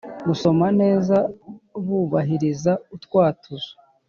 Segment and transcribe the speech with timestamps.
[0.27, 1.17] gusoma neza
[1.85, 3.71] bubahiriza utwatuzo